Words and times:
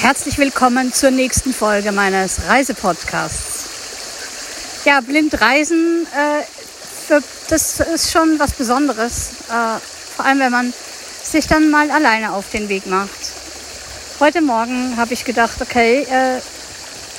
Herzlich 0.00 0.38
willkommen 0.38 0.94
zur 0.94 1.10
nächsten 1.10 1.52
Folge 1.52 1.92
meines 1.92 2.48
Reisepodcasts. 2.48 3.68
Ja, 4.86 5.02
blind 5.02 5.38
reisen, 5.42 6.06
äh, 6.16 6.42
das 7.50 7.80
ist 7.80 8.10
schon 8.10 8.38
was 8.38 8.52
Besonderes. 8.52 9.32
Äh, 9.50 9.78
vor 10.16 10.24
allem, 10.24 10.38
wenn 10.38 10.52
man 10.52 10.72
sich 11.22 11.46
dann 11.48 11.70
mal 11.70 11.90
alleine 11.90 12.32
auf 12.32 12.48
den 12.50 12.70
Weg 12.70 12.86
macht. 12.86 13.10
Heute 14.20 14.40
Morgen 14.40 14.96
habe 14.96 15.12
ich 15.12 15.26
gedacht, 15.26 15.60
okay, 15.60 16.06
äh, 16.10 16.40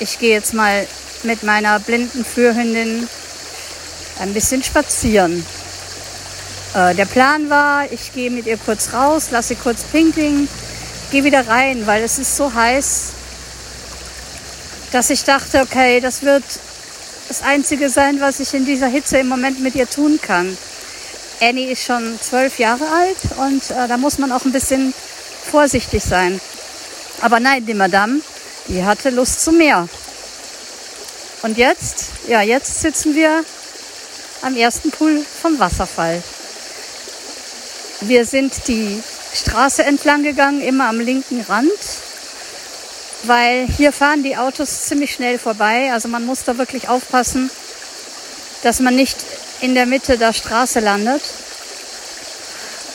ich 0.00 0.18
gehe 0.18 0.34
jetzt 0.34 0.52
mal 0.52 0.84
mit 1.22 1.44
meiner 1.44 1.78
blinden 1.78 2.24
Führhündin 2.24 3.08
ein 4.18 4.34
bisschen 4.34 4.64
spazieren. 4.64 5.46
Äh, 6.74 6.96
der 6.96 7.06
Plan 7.06 7.48
war, 7.48 7.92
ich 7.92 8.12
gehe 8.12 8.32
mit 8.32 8.46
ihr 8.46 8.56
kurz 8.56 8.92
raus, 8.92 9.28
lasse 9.30 9.50
sie 9.50 9.54
kurz 9.54 9.84
pinkeln, 9.84 10.48
gehe 11.12 11.24
wieder 11.24 11.46
rein, 11.46 11.86
weil 11.86 12.02
es 12.02 12.18
ist 12.18 12.36
so 12.36 12.52
heiß, 12.52 13.10
dass 14.92 15.10
ich 15.10 15.24
dachte, 15.24 15.60
okay, 15.60 16.00
das 16.00 16.22
wird 16.22 16.42
das 17.28 17.42
Einzige 17.42 17.90
sein, 17.90 18.20
was 18.20 18.40
ich 18.40 18.54
in 18.54 18.64
dieser 18.64 18.86
Hitze 18.86 19.18
im 19.18 19.28
Moment 19.28 19.60
mit 19.60 19.74
ihr 19.74 19.88
tun 19.88 20.18
kann. 20.20 20.56
Annie 21.40 21.70
ist 21.70 21.84
schon 21.84 22.18
zwölf 22.20 22.58
Jahre 22.58 22.86
alt 22.88 23.18
und 23.36 23.70
äh, 23.70 23.88
da 23.88 23.98
muss 23.98 24.16
man 24.18 24.32
auch 24.32 24.44
ein 24.46 24.52
bisschen 24.52 24.94
vorsichtig 25.50 26.02
sein. 26.02 26.40
Aber 27.20 27.40
nein, 27.40 27.66
die 27.66 27.74
Madame, 27.74 28.20
die 28.68 28.82
hatte 28.82 29.10
Lust 29.10 29.42
zu 29.42 29.52
mehr. 29.52 29.88
Und 31.42 31.58
jetzt, 31.58 32.06
ja, 32.26 32.40
jetzt 32.40 32.80
sitzen 32.80 33.14
wir 33.14 33.44
am 34.40 34.56
ersten 34.56 34.90
Pool 34.90 35.24
vom 35.42 35.58
Wasserfall. 35.58 36.22
Wir 38.00 38.24
sind 38.24 38.66
die 38.66 39.02
Straße 39.34 39.82
entlang 39.82 40.22
gegangen, 40.22 40.60
immer 40.60 40.88
am 40.88 41.00
linken 41.00 41.40
Rand, 41.42 41.70
weil 43.24 43.66
hier 43.66 43.92
fahren 43.92 44.22
die 44.22 44.36
Autos 44.36 44.82
ziemlich 44.86 45.12
schnell 45.12 45.38
vorbei. 45.38 45.92
Also 45.92 46.08
man 46.08 46.26
muss 46.26 46.44
da 46.44 46.58
wirklich 46.58 46.88
aufpassen, 46.88 47.50
dass 48.62 48.80
man 48.80 48.94
nicht 48.94 49.16
in 49.60 49.74
der 49.74 49.86
Mitte 49.86 50.18
der 50.18 50.32
Straße 50.32 50.80
landet. 50.80 51.22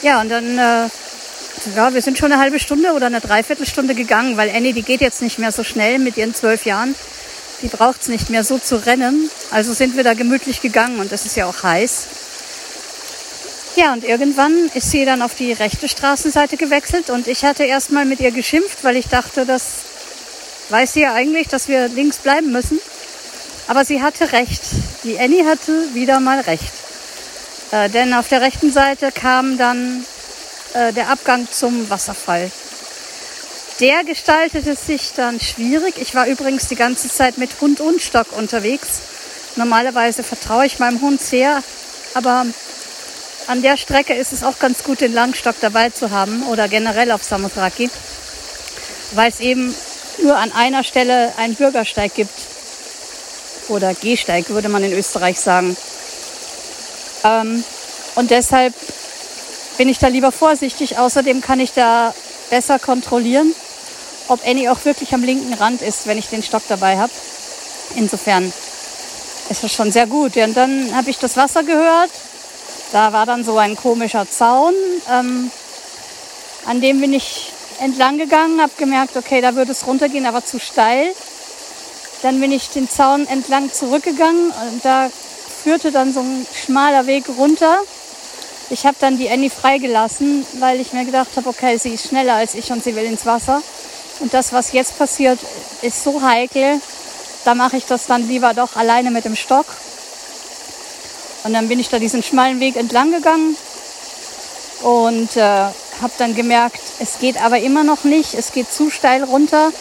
Ja, 0.04 0.22
und 0.22 0.30
dann, 0.30 0.58
äh, 0.58 0.90
ja, 1.76 1.94
wir 1.94 2.02
sind 2.02 2.18
schon 2.18 2.32
eine 2.32 2.42
halbe 2.42 2.60
Stunde 2.60 2.94
oder 2.94 3.08
eine 3.08 3.22
Dreiviertelstunde 3.22 3.96
gegangen, 3.96 4.38
weil 4.38 4.50
Annie, 4.50 4.74
die 4.74 4.84
geht 4.84 5.02
jetzt 5.02 5.22
nicht 5.22 5.40
mehr 5.40 5.52
so 5.52 5.64
schnell 5.64 5.98
mit 5.98 6.18
ihren 6.18 6.36
zwölf 6.36 6.66
Jahren. 6.66 6.94
Die 7.64 7.68
braucht 7.68 8.02
es 8.04 8.08
nicht 8.08 8.30
mehr 8.30 8.44
so 8.44 8.60
zu 8.60 8.86
rennen. 8.86 9.32
Also 9.50 9.74
sind 9.74 9.98
wir 9.98 10.04
da 10.04 10.14
gemütlich 10.14 10.62
gegangen 10.62 11.00
und 11.00 11.12
es 11.12 11.26
ist 11.26 11.36
ja 11.36 11.48
auch 11.48 11.64
heiß. 11.64 12.08
Ja, 13.78 13.94
und 13.94 14.04
irgendwann 14.04 14.72
ist 14.74 14.90
sie 14.90 15.06
dann 15.06 15.22
auf 15.22 15.36
die 15.36 15.54
rechte 15.54 15.88
Straßenseite 15.88 16.58
gewechselt 16.58 17.12
und 17.12 17.28
ich 17.28 17.46
hatte 17.46 17.64
erstmal 17.64 18.06
mit 18.06 18.20
ihr 18.20 18.32
geschimpft, 18.32 18.84
weil 18.84 18.96
ich 18.96 19.08
dachte, 19.08 19.46
das 19.46 19.66
weiß 20.70 20.94
sie 20.94 21.02
ja 21.02 21.14
eigentlich, 21.14 21.48
dass 21.48 21.68
wir 21.68 21.88
links 21.88 22.18
bleiben 22.18 22.52
müssen. 22.52 22.80
Aber 23.68 23.86
sie 23.86 24.02
hatte 24.02 24.32
recht. 24.32 24.64
Die 25.04 25.20
Annie 25.20 25.46
hatte 25.46 25.94
wieder 25.94 26.20
mal 26.20 26.40
recht. 26.40 26.74
Äh, 27.70 27.92
denn 27.92 28.16
auf 28.16 28.28
der 28.30 28.42
rechten 28.42 28.72
Seite 28.72 29.12
kam 29.12 29.60
dann 29.60 30.04
äh, 30.74 30.92
der 30.94 31.12
Abgang 31.12 31.48
zum 31.52 31.88
Wasserfall. 31.88 32.50
Der 33.80 34.04
gestaltete 34.04 34.76
sich 34.76 35.14
dann 35.16 35.40
schwierig. 35.40 36.02
Ich 36.02 36.16
war 36.16 36.26
übrigens 36.26 36.68
die 36.68 36.76
ganze 36.76 37.10
Zeit 37.10 37.38
mit 37.38 37.62
Hund 37.62 37.80
und 37.80 38.02
Stock 38.02 38.36
unterwegs. 38.36 38.88
Normalerweise 39.56 40.24
vertraue 40.24 40.66
ich 40.66 40.80
meinem 40.80 41.00
Hund 41.02 41.22
sehr, 41.22 41.62
aber 42.16 42.48
an 43.48 43.62
der 43.62 43.78
Strecke 43.78 44.14
ist 44.14 44.34
es 44.34 44.44
auch 44.44 44.60
ganz 44.60 44.84
gut, 44.84 45.02
den 45.02 45.14
Langstock 45.14 45.56
dabei 45.62 45.90
zu 45.90 46.12
haben 46.12 46.44
oder 46.48 46.68
generell 46.68 47.12
auf 47.12 47.24
Samosraki, 47.24 47.90
weil 49.14 49.30
es 49.30 49.40
eben 49.40 49.74
nur 50.22 50.36
an 50.36 50.52
einer 50.52 50.84
Stelle 50.84 51.34
einen 51.38 51.56
Bürgersteig 51.56 52.14
gibt. 52.14 52.34
Oder 53.70 53.94
Gehsteig, 53.94 54.50
würde 54.50 54.70
man 54.70 54.84
in 54.84 54.94
Österreich 54.94 55.40
sagen. 55.40 55.76
Ähm, 57.24 57.64
und 58.16 58.32
deshalb 58.32 58.74
bin 59.78 59.90
ich 59.90 60.00
da 60.00 60.08
lieber 60.08 60.32
vorsichtig. 60.32 60.98
Außerdem 60.98 61.42
kann 61.42 61.60
ich 61.60 61.74
da 61.74 62.14
besser 62.50 62.80
kontrollieren, 62.80 63.54
ob 64.30 64.46
Annie 64.46 64.72
auch 64.72 64.86
wirklich 64.86 65.14
am 65.14 65.24
linken 65.24 65.54
Rand 65.54 65.82
ist, 65.82 66.08
wenn 66.08 66.18
ich 66.18 66.28
den 66.28 66.44
Stock 66.44 66.64
dabei 66.68 66.98
habe. 66.98 67.12
Insofern 67.96 68.52
ist 69.50 69.64
das 69.64 69.74
schon 69.74 69.92
sehr 69.92 70.08
gut. 70.08 70.36
Ja, 70.36 70.46
und 70.46 70.56
dann 70.56 70.96
habe 70.96 71.10
ich 71.10 71.18
das 71.18 71.36
Wasser 71.36 71.64
gehört 71.64 72.12
da 72.92 73.14
war 73.14 73.26
dann 73.26 73.44
so 73.44 73.58
ein 73.58 73.76
komischer 73.76 74.30
Zaun, 74.30 74.74
ähm, 75.12 75.52
an 76.66 76.82
dem 76.82 77.00
bin 77.00 77.14
ich 77.14 77.52
entlang 77.80 78.18
gegangen, 78.18 78.62
habe 78.62 78.72
gemerkt, 78.78 79.16
okay, 79.16 79.42
da 79.42 79.56
würde 79.56 79.72
es 79.72 79.86
runtergehen, 79.88 80.26
aber 80.26 80.44
zu 80.44 80.60
steil. 80.60 81.14
Dann 82.24 82.40
bin 82.40 82.52
ich 82.52 82.70
den 82.70 82.90
Zaun 82.90 83.28
entlang 83.28 83.72
zurückgegangen 83.72 84.52
und 84.52 84.84
da 84.84 85.10
führte 85.64 85.92
dann 85.92 86.14
so 86.14 86.22
ein 86.22 86.48
schmaler 86.54 87.06
Weg 87.06 87.26
runter. 87.38 87.78
Ich 88.70 88.86
habe 88.86 88.98
dann 89.00 89.18
die 89.18 89.30
Annie 89.30 89.50
freigelassen, 89.50 90.46
weil 90.60 90.82
ich 90.82 90.94
mir 90.94 91.06
gedacht 91.06 91.30
habe, 91.36 91.48
okay, 91.48 91.78
sie 91.78 91.94
ist 91.94 92.08
schneller 92.08 92.34
als 92.34 92.56
ich 92.56 92.72
und 92.72 92.84
sie 92.84 92.96
will 92.96 93.06
ins 93.06 93.26
Wasser. 93.26 93.62
Und 94.20 94.34
das, 94.34 94.52
was 94.52 94.74
jetzt 94.74 94.98
passiert, 94.98 95.40
ist 95.84 96.04
so 96.04 96.22
heikel, 96.22 96.82
da 97.46 97.54
mache 97.56 97.78
ich 97.78 97.86
das 97.86 98.08
dann 98.08 98.28
lieber 98.28 98.54
doch 98.54 98.76
alleine 98.76 99.12
mit 99.12 99.26
dem 99.26 99.36
Stock 99.36 99.68
und 101.44 101.54
dann 101.54 101.68
bin 101.68 101.80
ich 101.80 101.90
da 101.90 102.00
diesen 102.00 102.24
schmalen 102.24 102.60
Weg 102.60 102.76
entlang 102.76 103.12
gegangen 103.12 103.56
und 104.84 105.36
äh, 105.38 105.42
habe 106.02 106.14
dann 106.18 106.36
gemerkt, 106.36 106.82
es 107.00 107.20
geht 107.20 107.42
aber 107.42 107.60
immer 107.60 107.84
noch 107.84 108.04
nicht, 108.04 108.34
es 108.34 108.52
geht 108.52 108.72
zu 108.72 108.90
steil 108.90 109.24
runter. 109.24 109.72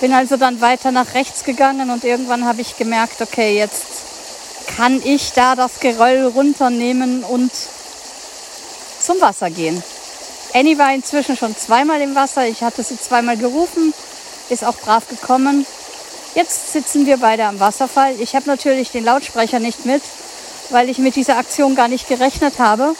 Bin 0.00 0.12
also 0.12 0.36
dann 0.36 0.60
weiter 0.60 0.92
nach 0.92 1.14
rechts 1.14 1.44
gegangen 1.44 1.90
und 1.90 2.04
irgendwann 2.04 2.44
habe 2.44 2.60
ich 2.60 2.76
gemerkt, 2.76 3.22
okay, 3.22 3.56
jetzt 3.56 3.86
kann 4.76 5.00
ich 5.02 5.32
da 5.32 5.54
das 5.54 5.80
Geröll 5.80 6.26
runternehmen 6.26 7.24
und 7.24 7.50
zum 9.00 9.20
Wasser 9.20 9.50
gehen. 9.50 9.82
Annie 10.52 10.78
war 10.78 10.92
inzwischen 10.92 11.36
schon 11.36 11.56
zweimal 11.56 12.00
im 12.00 12.14
Wasser. 12.14 12.46
Ich 12.46 12.62
hatte 12.62 12.82
sie 12.82 12.98
zweimal 12.98 13.36
gerufen, 13.36 13.94
ist 14.48 14.64
auch 14.64 14.76
brav 14.76 15.08
gekommen. 15.08 15.66
Jetzt 16.34 16.72
sitzen 16.72 17.06
wir 17.06 17.16
beide 17.16 17.44
am 17.44 17.60
Wasserfall. 17.60 18.14
Ich 18.20 18.34
habe 18.34 18.46
natürlich 18.46 18.90
den 18.90 19.04
Lautsprecher 19.04 19.58
nicht 19.58 19.86
mit, 19.86 20.02
weil 20.70 20.88
ich 20.88 20.98
mit 20.98 21.16
dieser 21.16 21.38
Aktion 21.38 21.74
gar 21.74 21.88
nicht 21.88 22.08
gerechnet 22.08 22.58
habe. 22.58 22.94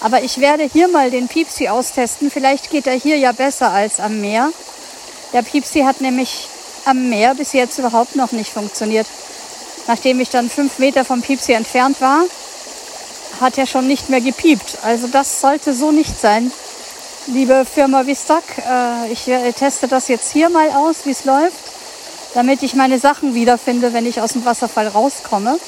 Aber 0.00 0.22
ich 0.22 0.38
werde 0.38 0.64
hier 0.64 0.88
mal 0.88 1.10
den 1.10 1.28
Piepsi 1.28 1.68
austesten. 1.68 2.30
Vielleicht 2.30 2.70
geht 2.70 2.86
er 2.86 2.94
hier 2.94 3.16
ja 3.16 3.32
besser 3.32 3.70
als 3.70 4.00
am 4.00 4.20
Meer. 4.20 4.50
Der 5.32 5.42
Piepsi 5.42 5.80
hat 5.82 6.00
nämlich 6.00 6.48
am 6.84 7.08
Meer 7.08 7.34
bis 7.34 7.52
jetzt 7.52 7.78
überhaupt 7.78 8.16
noch 8.16 8.32
nicht 8.32 8.52
funktioniert. 8.52 9.06
Nachdem 9.86 10.20
ich 10.20 10.30
dann 10.30 10.50
fünf 10.50 10.78
Meter 10.78 11.04
vom 11.04 11.22
Piepsi 11.22 11.52
entfernt 11.52 12.00
war, 12.00 12.24
hat 13.40 13.58
er 13.58 13.66
schon 13.66 13.86
nicht 13.86 14.08
mehr 14.08 14.20
gepiept. 14.20 14.78
Also 14.82 15.06
das 15.06 15.40
sollte 15.40 15.74
so 15.74 15.92
nicht 15.92 16.20
sein. 16.20 16.50
Liebe 17.28 17.64
Firma 17.64 18.06
Vistak, 18.06 18.42
äh, 18.58 19.12
ich 19.12 19.30
teste 19.54 19.86
das 19.86 20.08
jetzt 20.08 20.32
hier 20.32 20.48
mal 20.48 20.70
aus, 20.70 21.04
wie 21.04 21.12
es 21.12 21.24
läuft, 21.24 21.54
damit 22.34 22.62
ich 22.64 22.74
meine 22.74 22.98
Sachen 22.98 23.34
wiederfinde, 23.34 23.92
wenn 23.92 24.06
ich 24.06 24.20
aus 24.20 24.32
dem 24.32 24.44
Wasserfall 24.44 24.88
rauskomme. 24.88 25.58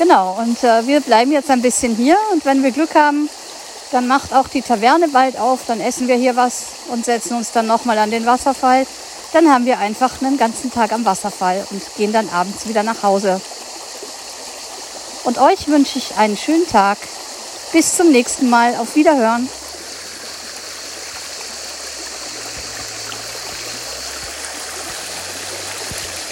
Genau, 0.00 0.38
und 0.40 0.64
äh, 0.64 0.86
wir 0.86 1.02
bleiben 1.02 1.30
jetzt 1.30 1.50
ein 1.50 1.60
bisschen 1.60 1.94
hier 1.94 2.16
und 2.32 2.46
wenn 2.46 2.62
wir 2.62 2.70
Glück 2.70 2.94
haben, 2.94 3.28
dann 3.92 4.08
macht 4.08 4.32
auch 4.32 4.48
die 4.48 4.62
Taverne 4.62 5.08
bald 5.08 5.38
auf, 5.38 5.66
dann 5.66 5.78
essen 5.78 6.08
wir 6.08 6.14
hier 6.14 6.36
was 6.36 6.68
und 6.88 7.04
setzen 7.04 7.36
uns 7.36 7.52
dann 7.52 7.66
nochmal 7.66 7.98
an 7.98 8.10
den 8.10 8.24
Wasserfall. 8.24 8.86
Dann 9.34 9.52
haben 9.52 9.66
wir 9.66 9.78
einfach 9.78 10.22
einen 10.22 10.38
ganzen 10.38 10.72
Tag 10.72 10.94
am 10.94 11.04
Wasserfall 11.04 11.66
und 11.70 11.82
gehen 11.98 12.14
dann 12.14 12.30
abends 12.30 12.66
wieder 12.66 12.82
nach 12.82 13.02
Hause. 13.02 13.42
Und 15.24 15.36
euch 15.36 15.68
wünsche 15.68 15.98
ich 15.98 16.16
einen 16.16 16.38
schönen 16.38 16.66
Tag. 16.66 16.96
Bis 17.70 17.94
zum 17.94 18.10
nächsten 18.10 18.48
Mal. 18.48 18.76
Auf 18.76 18.96
Wiederhören. 18.96 19.50